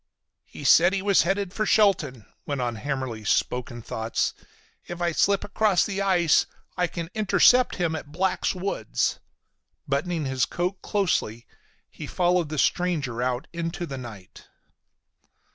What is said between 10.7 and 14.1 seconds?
closely, he followed the stranger out into the